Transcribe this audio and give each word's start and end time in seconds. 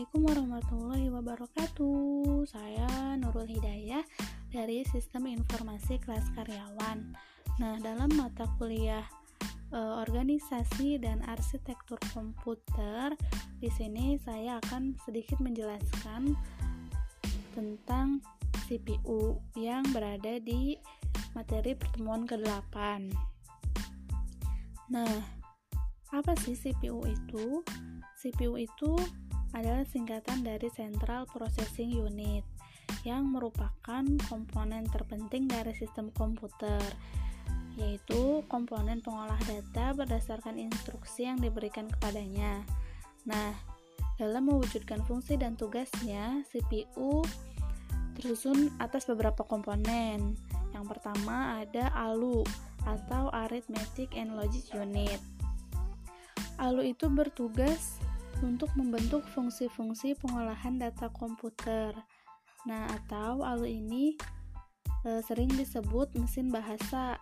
Assalamualaikum 0.00 0.32
warahmatullahi 0.32 1.08
wabarakatuh. 1.12 2.48
Saya 2.48 3.20
Nurul 3.20 3.52
Hidayah 3.52 4.00
dari 4.48 4.80
Sistem 4.88 5.28
Informasi 5.28 6.00
Kelas 6.00 6.24
Karyawan. 6.32 7.12
Nah, 7.60 7.76
dalam 7.84 8.08
mata 8.16 8.48
kuliah 8.56 9.04
e, 9.68 9.76
Organisasi 9.76 11.04
dan 11.04 11.20
Arsitektur 11.28 12.00
Komputer, 12.16 13.12
di 13.60 13.68
sini 13.68 14.16
saya 14.24 14.56
akan 14.64 14.96
sedikit 15.04 15.36
menjelaskan 15.36 16.32
tentang 17.52 18.24
CPU 18.72 19.36
yang 19.52 19.84
berada 19.92 20.40
di 20.40 20.80
materi 21.36 21.76
pertemuan 21.76 22.24
ke-8. 22.24 23.04
Nah, 24.96 25.12
apa 26.08 26.32
sih 26.40 26.56
CPU 26.56 27.04
itu? 27.04 27.60
CPU 28.16 28.56
itu 28.56 28.96
adalah 29.54 29.82
singkatan 29.86 30.46
dari 30.46 30.70
Central 30.70 31.26
Processing 31.26 31.96
Unit 31.98 32.44
yang 33.02 33.30
merupakan 33.30 34.04
komponen 34.28 34.84
terpenting 34.90 35.46
dari 35.46 35.72
sistem 35.72 36.10
komputer 36.12 36.82
yaitu 37.78 38.42
komponen 38.50 39.00
pengolah 39.00 39.38
data 39.46 39.94
berdasarkan 39.94 40.58
instruksi 40.58 41.30
yang 41.30 41.38
diberikan 41.38 41.86
kepadanya. 41.88 42.60
Nah, 43.24 43.54
dalam 44.20 44.52
mewujudkan 44.52 45.00
fungsi 45.06 45.40
dan 45.40 45.56
tugasnya, 45.56 46.44
CPU 46.50 47.24
tersusun 48.18 48.68
atas 48.76 49.08
beberapa 49.08 49.46
komponen. 49.46 50.36
Yang 50.76 50.84
pertama 50.92 51.62
ada 51.62 51.88
ALU 51.96 52.44
atau 52.84 53.32
Arithmetic 53.32 54.12
and 54.12 54.36
Logic 54.36 54.66
Unit. 54.76 55.20
ALU 56.60 56.84
itu 56.84 57.08
bertugas 57.08 57.96
untuk 58.42 58.72
membentuk 58.76 59.24
fungsi-fungsi 59.32 60.16
pengolahan 60.18 60.80
data 60.80 61.12
komputer. 61.12 61.92
Nah, 62.68 62.84
atau 62.88 63.40
ALU 63.40 63.68
ini 63.68 64.16
e, 65.04 65.24
sering 65.24 65.48
disebut 65.52 66.12
mesin 66.16 66.52
bahasa 66.52 67.16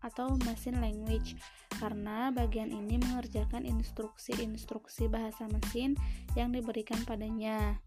atau 0.00 0.32
mesin 0.48 0.80
language 0.80 1.36
karena 1.76 2.32
bagian 2.32 2.72
ini 2.72 2.96
mengerjakan 2.98 3.68
instruksi-instruksi 3.68 5.12
bahasa 5.12 5.46
mesin 5.48 5.94
yang 6.34 6.50
diberikan 6.50 6.98
padanya. 7.04 7.78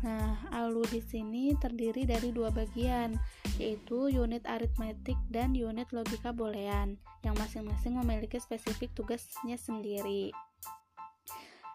Nah, 0.00 0.40
ALU 0.56 0.80
di 0.88 1.04
sini 1.04 1.52
terdiri 1.60 2.08
dari 2.08 2.32
dua 2.32 2.48
bagian, 2.48 3.20
yaitu 3.60 4.08
unit 4.08 4.40
aritmetik 4.48 5.16
dan 5.28 5.52
unit 5.52 5.92
logika 5.92 6.32
boolean, 6.32 6.96
yang 7.20 7.36
masing-masing 7.36 8.00
memiliki 8.00 8.40
spesifik 8.40 8.88
tugasnya 8.96 9.60
sendiri. 9.60 10.32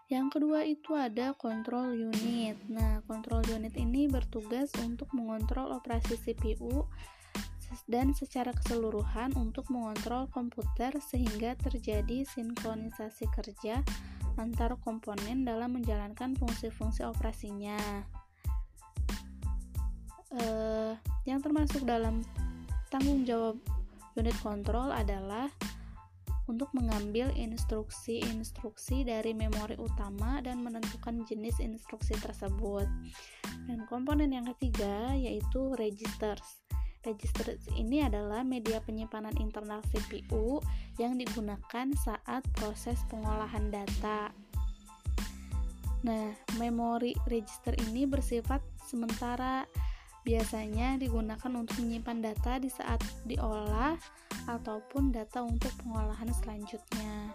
Yang 0.05 0.37
kedua 0.37 0.61
itu 0.61 0.93
ada 0.93 1.33
control 1.33 1.97
unit. 1.97 2.61
Nah, 2.69 3.01
control 3.09 3.41
unit 3.49 3.73
ini 3.73 4.05
bertugas 4.05 4.69
untuk 4.85 5.09
mengontrol 5.17 5.73
operasi 5.73 6.13
CPU 6.21 6.85
dan 7.89 8.13
secara 8.13 8.53
keseluruhan 8.53 9.33
untuk 9.33 9.65
mengontrol 9.73 10.29
komputer 10.29 10.93
sehingga 11.01 11.57
terjadi 11.57 12.21
sinkronisasi 12.23 13.25
kerja 13.33 13.81
antar 14.37 14.77
komponen 14.83 15.47
dalam 15.47 15.73
menjalankan 15.73 16.37
fungsi-fungsi 16.37 17.01
operasinya. 17.07 18.05
Uh, 20.35 20.93
yang 21.23 21.39
termasuk 21.39 21.87
dalam 21.87 22.19
tanggung 22.91 23.23
jawab 23.23 23.55
unit 24.19 24.35
kontrol 24.43 24.91
adalah 24.91 25.47
untuk 26.45 26.69
mengambil 26.77 27.33
instruksi-instruksi 27.33 29.05
dari 29.05 29.33
memori 29.33 29.73
utama 29.81 30.41
dan 30.45 30.61
menentukan 30.61 31.25
jenis 31.25 31.57
instruksi 31.57 32.13
tersebut. 32.21 32.85
Dan 33.65 33.85
komponen 33.89 34.33
yang 34.33 34.45
ketiga 34.53 35.13
yaitu 35.17 35.73
registers. 35.77 36.61
Registers 37.05 37.61
ini 37.77 38.01
adalah 38.01 38.41
media 38.41 38.81
penyimpanan 38.81 39.37
internal 39.37 39.81
CPU 39.93 40.57
yang 40.97 41.21
digunakan 41.21 41.87
saat 41.93 42.41
proses 42.57 42.97
pengolahan 43.13 43.69
data. 43.69 44.33
Nah, 46.05 46.33
memori 46.61 47.17
register 47.25 47.73
ini 47.89 48.05
bersifat 48.05 48.61
sementara 48.85 49.65
biasanya 50.25 50.97
digunakan 50.97 51.53
untuk 51.53 51.77
menyimpan 51.85 52.33
data 52.33 52.57
di 52.57 52.67
saat 52.67 52.97
diolah 53.29 53.93
ataupun 54.49 55.13
data 55.13 55.45
untuk 55.45 55.69
pengolahan 55.85 56.33
selanjutnya. 56.41 57.31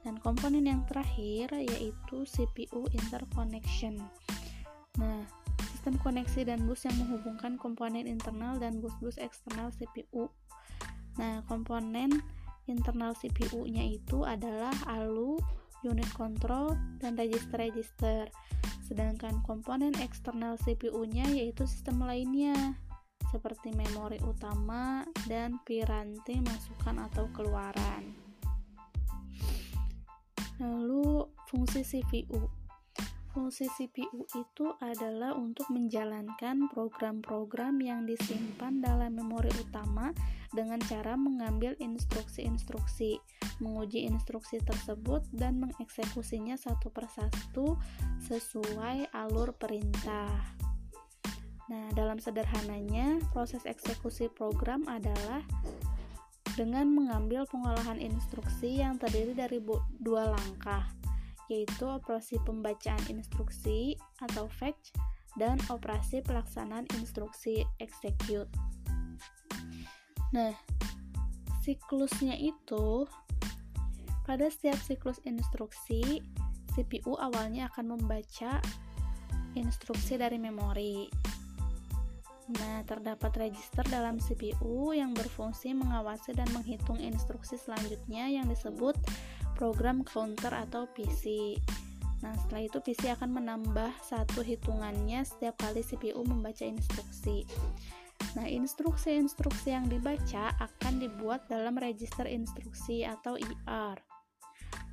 Dan 0.00 0.16
komponen 0.24 0.64
yang 0.64 0.82
terakhir 0.88 1.52
yaitu 1.52 2.24
CPU 2.24 2.88
interconnection. 2.96 4.00
Nah, 4.96 5.20
sistem 5.68 6.00
koneksi 6.00 6.48
dan 6.48 6.64
bus 6.64 6.88
yang 6.88 6.96
menghubungkan 7.04 7.60
komponen 7.60 8.08
internal 8.08 8.56
dan 8.56 8.80
bus-bus 8.80 9.20
eksternal 9.20 9.68
CPU. 9.76 10.32
Nah, 11.20 11.44
komponen 11.44 12.24
internal 12.64 13.12
CPU-nya 13.12 13.84
itu 13.84 14.24
adalah 14.24 14.72
ALU, 14.88 15.36
unit 15.84 16.08
control, 16.16 16.76
dan 17.00 17.16
register-register 17.16 18.32
sedangkan 18.90 19.38
komponen 19.46 19.94
eksternal 20.02 20.58
CPU-nya 20.58 21.30
yaitu 21.30 21.62
sistem 21.62 22.02
lainnya 22.02 22.74
seperti 23.30 23.70
memori 23.70 24.18
utama 24.26 25.06
dan 25.30 25.62
piranti 25.62 26.42
masukan 26.42 27.06
atau 27.06 27.30
keluaran. 27.30 28.10
Lalu 30.58 31.30
fungsi 31.46 31.86
CPU. 31.86 32.59
Fungsi 33.30 33.70
CPU 33.70 34.26
itu 34.34 34.66
adalah 34.82 35.38
untuk 35.38 35.70
menjalankan 35.70 36.66
program-program 36.66 37.78
yang 37.78 38.02
disimpan 38.02 38.82
dalam 38.82 39.14
memori 39.14 39.54
utama 39.54 40.10
dengan 40.50 40.82
cara 40.82 41.14
mengambil 41.14 41.78
instruksi-instruksi, 41.78 43.22
menguji 43.62 44.02
instruksi 44.10 44.58
tersebut, 44.66 45.22
dan 45.30 45.62
mengeksekusinya 45.62 46.58
satu 46.58 46.90
persatu 46.90 47.78
sesuai 48.26 49.14
alur 49.14 49.54
perintah. 49.54 50.58
Nah, 51.70 51.86
dalam 51.94 52.18
sederhananya, 52.18 53.22
proses 53.30 53.62
eksekusi 53.62 54.26
program 54.26 54.82
adalah 54.90 55.46
dengan 56.58 56.90
mengambil 56.90 57.46
pengolahan 57.46 58.02
instruksi 58.02 58.82
yang 58.82 58.98
terdiri 58.98 59.38
dari 59.38 59.62
dua 60.02 60.34
langkah, 60.34 60.90
yaitu 61.50 61.84
operasi 61.84 62.38
pembacaan 62.46 63.02
instruksi 63.10 63.98
atau 64.22 64.46
fetch 64.46 64.94
dan 65.34 65.58
operasi 65.66 66.22
pelaksanaan 66.22 66.86
instruksi 66.94 67.66
execute. 67.82 68.48
Nah, 70.30 70.54
siklusnya 71.66 72.38
itu 72.38 73.04
pada 74.22 74.46
setiap 74.46 74.78
siklus 74.78 75.18
instruksi, 75.26 76.22
CPU 76.70 77.18
awalnya 77.18 77.66
akan 77.74 77.98
membaca 77.98 78.62
instruksi 79.58 80.14
dari 80.14 80.38
memori. 80.38 81.10
Nah, 82.50 82.82
terdapat 82.82 83.30
register 83.38 83.82
dalam 83.90 84.22
CPU 84.22 84.90
yang 84.94 85.14
berfungsi 85.14 85.74
mengawasi 85.74 86.34
dan 86.34 86.50
menghitung 86.50 86.98
instruksi 86.98 87.58
selanjutnya 87.58 88.26
yang 88.26 88.46
disebut 88.46 88.94
program 89.60 90.00
counter 90.08 90.56
atau 90.56 90.88
PC. 90.88 91.60
Nah, 92.24 92.32
setelah 92.32 92.64
itu 92.64 92.80
PC 92.80 93.12
akan 93.12 93.36
menambah 93.36 93.92
satu 94.00 94.40
hitungannya 94.40 95.20
setiap 95.20 95.60
kali 95.60 95.84
CPU 95.84 96.24
membaca 96.24 96.64
instruksi. 96.64 97.44
Nah, 98.40 98.48
instruksi-instruksi 98.48 99.76
yang 99.76 99.84
dibaca 99.84 100.56
akan 100.56 101.04
dibuat 101.04 101.44
dalam 101.52 101.76
register 101.76 102.24
instruksi 102.24 103.04
atau 103.04 103.36
IR. 103.36 104.00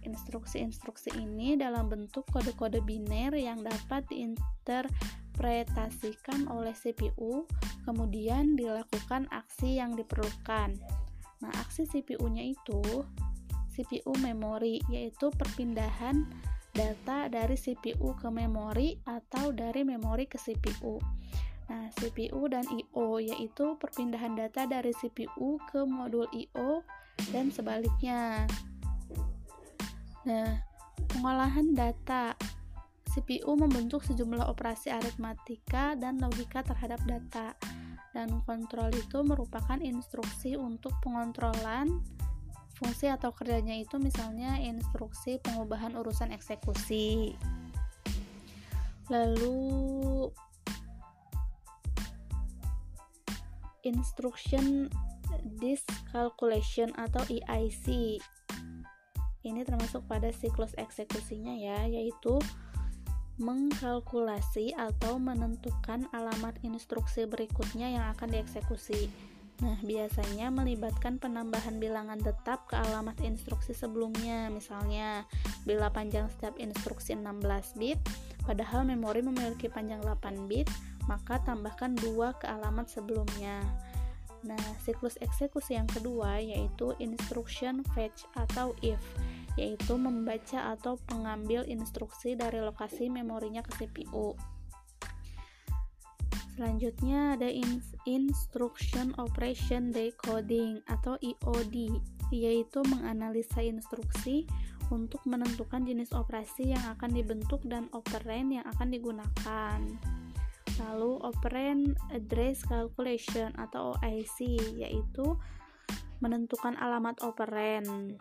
Instruksi-instruksi 0.03 1.15
ini 1.19 1.55
dalam 1.59 1.87
bentuk 1.87 2.25
kode-kode 2.31 2.81
biner 2.83 3.35
yang 3.35 3.63
dapat 3.63 4.07
diinterpretasikan 4.07 6.47
oleh 6.47 6.71
CPU, 6.71 7.43
kemudian 7.83 8.55
dilakukan 8.55 9.27
aksi 9.31 9.75
yang 9.79 9.95
diperlukan. 9.99 10.79
Nah, 11.43 11.51
aksi 11.59 11.83
CPU-nya 11.91 12.55
itu 12.55 13.03
CPU 13.77 14.17
memori, 14.17 14.81
yaitu 14.89 15.29
perpindahan 15.29 16.25
data 16.73 17.29
dari 17.29 17.53
CPU 17.53 18.17
ke 18.17 18.29
memori 18.33 18.97
atau 19.05 19.53
dari 19.53 19.85
memori 19.85 20.25
ke 20.25 20.41
CPU. 20.41 20.97
Nah, 21.67 21.91
CPU 21.99 22.47
dan 22.47 22.65
I.O. 22.71 23.19
yaitu 23.19 23.75
perpindahan 23.77 24.33
data 24.33 24.65
dari 24.65 24.89
CPU 24.95 25.61
ke 25.69 25.83
modul 25.85 26.25
I.O. 26.33 26.81
dan 27.29 27.53
sebaliknya. 27.53 28.47
Nah, 30.25 30.63
pengolahan 31.11 31.75
data 31.75 32.33
CPU 33.11 33.57
membentuk 33.57 34.05
sejumlah 34.05 34.45
operasi 34.45 34.93
aritmatika 34.93 35.97
dan 35.97 36.21
logika 36.21 36.61
terhadap 36.61 37.01
data. 37.03 37.57
Dan 38.15 38.41
kontrol 38.45 38.89
itu 38.93 39.21
merupakan 39.25 39.77
instruksi 39.81 40.55
untuk 40.55 40.93
pengontrolan 41.03 42.01
fungsi 42.77 43.09
atau 43.09 43.33
kerjanya 43.33 43.73
itu 43.73 43.97
misalnya 43.97 44.61
instruksi 44.61 45.41
pengubahan 45.41 45.97
urusan 45.97 46.29
eksekusi. 46.31 47.33
lalu 49.07 50.27
instruction 53.87 54.91
discalculation 55.63 56.91
atau 56.99 57.23
EIC 57.31 58.19
ini 59.47 59.63
termasuk 59.63 60.03
pada 60.11 60.27
siklus 60.35 60.75
eksekusinya 60.75 61.55
ya 61.55 61.87
yaitu 61.87 62.35
mengkalkulasi 63.37 64.73
atau 64.73 65.21
menentukan 65.21 66.09
alamat 66.09 66.57
instruksi 66.65 67.29
berikutnya 67.29 67.93
yang 67.93 68.05
akan 68.17 68.33
dieksekusi. 68.33 69.13
Nah, 69.57 69.73
biasanya 69.81 70.53
melibatkan 70.53 71.17
penambahan 71.17 71.81
bilangan 71.81 72.21
tetap 72.21 72.69
ke 72.69 72.77
alamat 72.77 73.17
instruksi 73.25 73.73
sebelumnya. 73.73 74.53
Misalnya, 74.53 75.25
bila 75.65 75.89
panjang 75.89 76.29
setiap 76.29 76.61
instruksi 76.61 77.17
16 77.17 77.73
bit, 77.81 77.97
padahal 78.45 78.85
memori 78.85 79.25
memiliki 79.25 79.65
panjang 79.65 79.97
8 80.05 80.45
bit, 80.45 80.69
maka 81.09 81.41
tambahkan 81.41 81.97
2 81.97 82.37
ke 82.37 82.45
alamat 82.45 82.85
sebelumnya. 82.85 83.65
Nah, 84.45 84.61
siklus 84.85 85.17
eksekusi 85.17 85.73
yang 85.73 85.89
kedua 85.89 86.37
yaitu 86.37 86.93
instruction 87.01 87.81
fetch 87.97 88.29
atau 88.37 88.77
if, 88.85 89.01
yaitu 89.57 89.97
membaca 89.97 90.77
atau 90.77 91.01
mengambil 91.09 91.65
instruksi 91.65 92.37
dari 92.37 92.61
lokasi 92.61 93.09
memorinya 93.09 93.65
ke 93.65 93.73
CPU. 93.81 94.37
Selanjutnya 96.57 97.37
ada 97.37 97.45
instruction 98.09 99.13
operation 99.21 99.93
decoding 99.93 100.81
atau 100.89 101.13
IOD, 101.21 102.01
yaitu 102.33 102.81
menganalisa 102.89 103.61
instruksi 103.61 104.49
untuk 104.89 105.21
menentukan 105.29 105.85
jenis 105.85 106.09
operasi 106.17 106.73
yang 106.73 106.81
akan 106.97 107.13
dibentuk 107.13 107.61
dan 107.69 107.85
operand 107.93 108.57
yang 108.57 108.65
akan 108.73 108.89
digunakan. 108.89 109.77
Lalu 110.81 111.21
operand 111.21 111.93
address 112.09 112.65
calculation 112.65 113.53
atau 113.61 113.93
OIC 114.01 114.57
yaitu 114.81 115.37
menentukan 116.25 116.73
alamat 116.81 117.21
operand. 117.21 118.17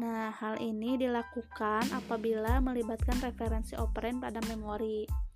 Nah, 0.00 0.32
hal 0.32 0.56
ini 0.64 0.96
dilakukan 0.96 1.92
apabila 1.92 2.64
melibatkan 2.64 3.20
referensi 3.20 3.76
operand 3.76 4.24
pada 4.24 4.40
memori. 4.48 5.27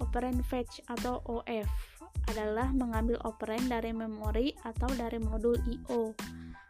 Operand 0.00 0.40
fetch 0.46 0.80
atau 0.88 1.20
OF 1.26 1.68
adalah 2.32 2.70
mengambil 2.72 3.18
operand 3.26 3.68
dari 3.68 3.90
memori 3.90 4.54
atau 4.64 4.88
dari 4.94 5.18
modul 5.18 5.58
IO 5.68 6.14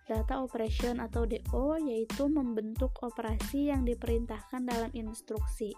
Data 0.02 0.42
operation 0.42 0.98
atau 0.98 1.22
DO 1.24 1.78
yaitu 1.78 2.26
membentuk 2.26 2.90
operasi 3.06 3.70
yang 3.70 3.86
diperintahkan 3.86 4.66
dalam 4.66 4.90
instruksi. 4.92 5.72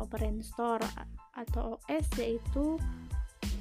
Operand 0.00 0.40
store 0.40 0.82
atau 1.36 1.76
OS 1.84 2.08
yaitu 2.16 2.80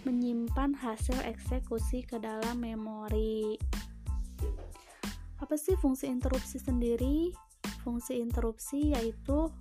menyimpan 0.08 0.74
hasil 0.74 1.20
eksekusi 1.28 2.08
ke 2.08 2.18
dalam 2.24 2.64
memori. 2.64 3.60
Apa 5.44 5.60
sih 5.60 5.76
fungsi 5.76 6.08
interupsi 6.08 6.58
sendiri? 6.58 7.36
Fungsi 7.84 8.24
interupsi 8.24 8.96
yaitu 8.96 9.52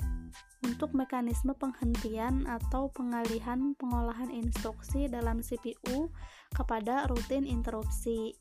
untuk 0.61 0.93
mekanisme 0.93 1.57
penghentian 1.57 2.45
atau 2.45 2.93
pengalihan 2.93 3.73
pengolahan 3.81 4.29
instruksi 4.29 5.09
dalam 5.09 5.41
CPU 5.41 6.13
kepada 6.53 7.09
rutin 7.09 7.49
interupsi. 7.49 8.37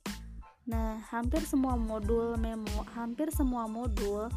Nah, 0.67 1.01
hampir 1.09 1.41
semua 1.47 1.79
modul 1.79 2.35
memo, 2.35 2.85
hampir 2.93 3.31
semua 3.31 3.65
modul 3.65 4.27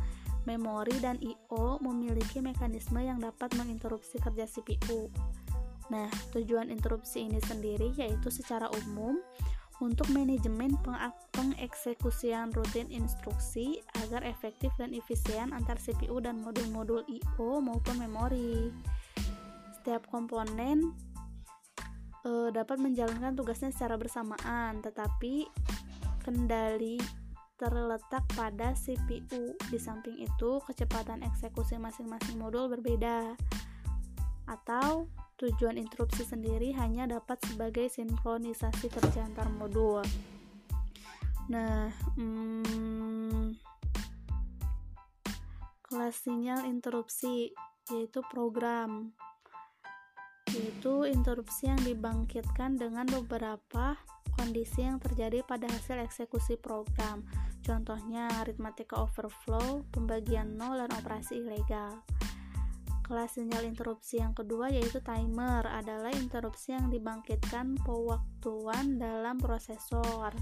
memori 0.47 0.95
dan 0.99 1.19
I/O 1.23 1.79
memiliki 1.83 2.43
mekanisme 2.43 2.99
yang 3.03 3.23
dapat 3.23 3.55
menginterupsi 3.55 4.19
kerja 4.19 4.47
CPU. 4.47 5.11
Nah, 5.91 6.09
tujuan 6.33 6.73
interupsi 6.73 7.29
ini 7.29 7.39
sendiri 7.43 7.93
yaitu 7.99 8.33
secara 8.33 8.71
umum 8.87 9.21
untuk 9.83 10.07
manajemen 10.15 10.79
pengeksekusian 11.35 12.55
rutin 12.55 12.87
instruksi 12.95 13.83
agar 14.07 14.23
efektif 14.23 14.71
dan 14.79 14.95
efisien 14.95 15.51
antar 15.51 15.75
CPU 15.83 16.23
dan 16.23 16.39
modul-modul 16.39 17.03
I/O 17.11 17.59
maupun 17.59 17.99
memori. 17.99 18.71
Setiap 19.75 20.07
komponen 20.07 20.95
e, 22.23 22.55
dapat 22.55 22.79
menjalankan 22.79 23.35
tugasnya 23.35 23.75
secara 23.75 23.99
bersamaan, 23.99 24.79
tetapi 24.87 25.51
kendali 26.23 27.03
terletak 27.59 28.23
pada 28.39 28.79
CPU. 28.79 29.59
Di 29.67 29.79
samping 29.83 30.23
itu, 30.23 30.63
kecepatan 30.63 31.27
eksekusi 31.27 31.75
masing-masing 31.83 32.39
modul 32.39 32.71
berbeda. 32.71 33.35
Atau 34.47 35.11
tujuan 35.43 35.75
interupsi 35.75 36.23
sendiri 36.23 36.71
hanya 36.79 37.11
dapat 37.11 37.43
sebagai 37.43 37.91
sinkronisasi 37.91 38.87
kerja 38.87 39.27
antar 39.27 39.51
modul. 39.51 40.07
Nah, 41.51 41.91
hmm, 42.15 43.59
kelas 45.83 46.15
sinyal 46.23 46.63
interupsi 46.71 47.51
yaitu 47.91 48.23
program 48.31 49.11
yaitu 50.55 51.09
interupsi 51.09 51.67
yang 51.67 51.81
dibangkitkan 51.83 52.77
dengan 52.77 53.09
beberapa 53.09 53.99
kondisi 54.37 54.85
yang 54.85 55.01
terjadi 55.01 55.41
pada 55.43 55.65
hasil 55.67 55.99
eksekusi 56.05 56.61
program. 56.61 57.25
Contohnya 57.65 58.29
aritmatika 58.43 59.01
overflow, 59.01 59.81
pembagian 59.91 60.61
nol, 60.61 60.77
dan 60.77 60.93
operasi 60.93 61.41
ilegal. 61.41 62.05
Kelas 63.13 63.37
sinyal 63.37 63.69
interupsi 63.69 64.25
yang 64.25 64.33
kedua 64.33 64.73
yaitu 64.73 64.97
timer 65.05 65.69
adalah 65.69 66.09
interupsi 66.17 66.73
yang 66.73 66.89
dibangkitkan 66.89 67.77
pewaktuan 67.85 68.97
dalam 68.97 69.37
prosesor. 69.37 70.33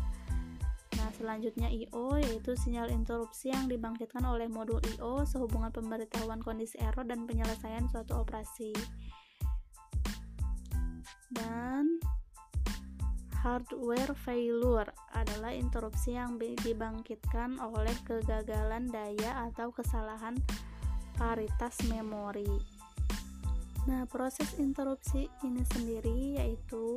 Nah, 0.94 1.11
selanjutnya 1.19 1.67
I.O. 1.67 2.14
yaitu 2.22 2.55
sinyal 2.55 2.94
interupsi 2.94 3.50
yang 3.50 3.67
dibangkitkan 3.67 4.22
oleh 4.22 4.46
modul 4.46 4.78
I.O. 4.87 5.26
sehubungan 5.26 5.75
pemberitahuan 5.75 6.38
kondisi 6.38 6.78
error 6.78 7.02
dan 7.02 7.26
penyelesaian 7.26 7.90
suatu 7.90 8.22
operasi. 8.22 8.70
Dan 11.34 11.99
hardware 13.43 14.14
failure 14.14 14.94
adalah 15.19 15.50
interupsi 15.50 16.14
yang 16.14 16.38
dibangkitkan 16.38 17.58
oleh 17.58 17.99
kegagalan 18.06 18.87
daya 18.94 19.50
atau 19.50 19.75
kesalahan 19.75 20.38
paritas 21.20 21.76
memori. 21.92 22.48
Nah, 23.84 24.08
proses 24.08 24.56
interupsi 24.56 25.28
ini 25.44 25.60
sendiri 25.68 26.40
yaitu 26.40 26.96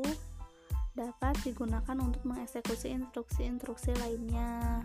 dapat 0.96 1.36
digunakan 1.44 1.98
untuk 2.00 2.24
mengeksekusi 2.24 2.96
instruksi-instruksi 2.96 3.92
lainnya. 4.00 4.80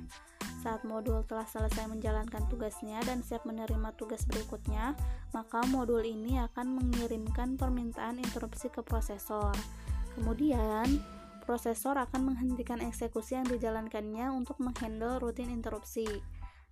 Saat 0.59 0.83
modul 0.83 1.23
telah 1.23 1.47
selesai 1.47 1.87
menjalankan 1.87 2.42
tugasnya 2.50 2.99
dan 3.07 3.23
siap 3.23 3.47
menerima 3.47 3.95
tugas 3.95 4.26
berikutnya, 4.26 4.99
maka 5.30 5.62
modul 5.71 6.02
ini 6.02 6.42
akan 6.42 6.75
mengirimkan 6.83 7.54
permintaan 7.54 8.18
interupsi 8.18 8.66
ke 8.66 8.83
prosesor. 8.83 9.54
Kemudian, 10.18 10.99
prosesor 11.47 11.95
akan 11.95 12.35
menghentikan 12.35 12.83
eksekusi 12.83 13.38
yang 13.38 13.47
dijalankannya 13.47 14.35
untuk 14.35 14.59
menghandle 14.59 15.23
rutin 15.23 15.52
interupsi. 15.52 16.09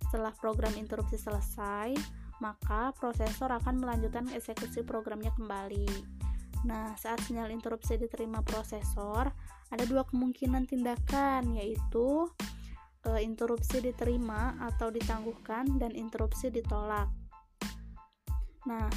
Setelah 0.03 0.35
program 0.35 0.75
interupsi 0.75 1.15
selesai, 1.15 1.95
maka 2.39 2.93
prosesor 2.93 3.49
akan 3.49 3.81
melanjutkan 3.81 4.29
eksekusi 4.29 4.85
programnya 4.85 5.33
kembali. 5.33 5.87
Nah, 6.65 6.93
saat 6.97 7.21
sinyal 7.25 7.53
interupsi 7.53 7.97
diterima 7.97 8.41
prosesor, 8.41 9.29
ada 9.69 9.83
dua 9.85 10.05
kemungkinan 10.05 10.65
tindakan, 10.65 11.53
yaitu 11.57 12.27
e, 13.05 13.21
interupsi 13.21 13.81
diterima 13.81 14.57
atau 14.61 14.89
ditangguhkan 14.89 15.77
dan 15.77 15.93
interupsi 15.93 16.49
ditolak. 16.49 17.09
Nah, 18.65 18.89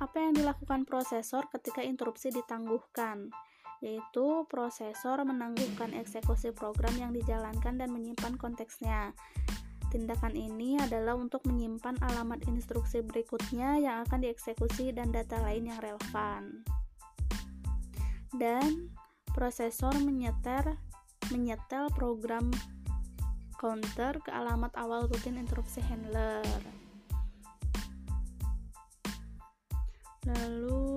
apa 0.00 0.16
yang 0.16 0.32
dilakukan 0.32 0.88
prosesor 0.88 1.50
ketika 1.52 1.84
interupsi 1.84 2.32
ditangguhkan? 2.32 3.28
yaitu 3.80 4.44
prosesor 4.46 5.24
menangguhkan 5.24 5.96
eksekusi 5.96 6.52
program 6.52 6.92
yang 7.00 7.12
dijalankan 7.16 7.80
dan 7.80 7.88
menyimpan 7.88 8.36
konteksnya. 8.36 9.16
Tindakan 9.90 10.38
ini 10.38 10.78
adalah 10.78 11.18
untuk 11.18 11.42
menyimpan 11.50 11.98
alamat 11.98 12.46
instruksi 12.46 13.02
berikutnya 13.02 13.74
yang 13.82 14.06
akan 14.06 14.22
dieksekusi 14.22 14.94
dan 14.94 15.10
data 15.10 15.42
lain 15.42 15.66
yang 15.66 15.82
relevan. 15.82 16.62
Dan 18.30 18.94
prosesor 19.34 19.90
menyeter 19.98 20.78
menyetel 21.34 21.90
program 21.94 22.50
counter 23.58 24.18
ke 24.22 24.30
alamat 24.30 24.70
awal 24.78 25.10
rutin 25.10 25.38
interupsi 25.38 25.82
handler. 25.82 26.46
Lalu 30.26 30.89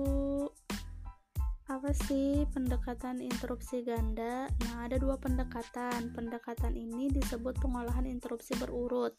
apa 1.74 1.90
sih 2.06 2.46
pendekatan 2.54 3.18
interupsi 3.18 3.82
ganda? 3.82 4.46
Nah, 4.46 4.86
ada 4.86 4.94
dua 4.94 5.18
pendekatan. 5.18 6.14
Pendekatan 6.14 6.78
ini 6.78 7.10
disebut 7.10 7.58
pengolahan 7.58 8.06
interupsi 8.06 8.54
berurut. 8.56 9.14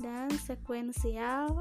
dan 0.00 0.32
sekuensial 0.32 1.54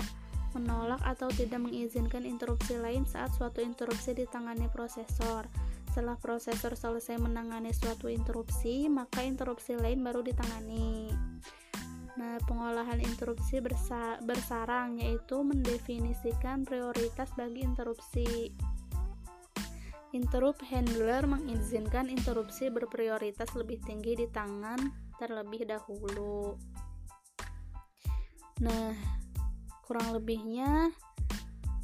menolak 0.57 1.03
atau 1.05 1.29
tidak 1.29 1.61
mengizinkan 1.61 2.25
interupsi 2.25 2.79
lain 2.79 3.05
saat 3.05 3.29
suatu 3.35 3.61
interupsi 3.61 4.17
ditangani 4.17 4.65
prosesor. 4.71 5.45
Setelah 5.93 6.17
prosesor 6.17 6.73
selesai 6.73 7.21
menangani 7.21 7.69
suatu 7.75 8.09
interupsi, 8.09 8.89
maka 8.89 9.21
interupsi 9.21 9.77
lain 9.77 10.01
baru 10.01 10.25
ditangani. 10.25 11.08
Nah, 12.19 12.35
pengolahan 12.43 12.99
interupsi 12.99 13.63
bersa 13.63 14.19
bersarang 14.19 14.99
yaitu 14.99 15.39
mendefinisikan 15.39 16.67
prioritas 16.67 17.31
bagi 17.39 17.63
interupsi. 17.63 18.51
Interrupt 20.11 20.59
handler 20.67 21.23
mengizinkan 21.23 22.11
interupsi 22.11 22.67
berprioritas 22.67 23.55
lebih 23.55 23.79
tinggi 23.87 24.19
di 24.19 24.27
tangan 24.27 24.91
terlebih 25.15 25.63
dahulu. 25.63 26.59
Nah, 28.59 28.91
kurang 29.87 30.11
lebihnya 30.11 30.91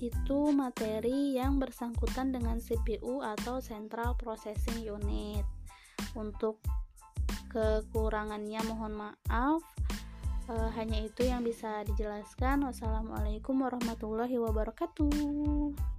itu 0.03 0.51
materi 0.51 1.39
yang 1.39 1.63
bersangkutan 1.63 2.35
dengan 2.35 2.59
CPU 2.59 3.23
atau 3.23 3.63
Central 3.63 4.19
Processing 4.19 4.83
Unit. 4.83 5.47
Untuk 6.19 6.59
kekurangannya 7.55 8.59
mohon 8.67 8.93
maaf. 8.99 9.63
E, 10.45 10.53
hanya 10.77 11.01
itu 11.01 11.25
yang 11.25 11.41
bisa 11.41 11.81
dijelaskan. 11.89 12.69
Wassalamualaikum 12.69 13.57
warahmatullahi 13.65 14.37
wabarakatuh. 14.37 15.94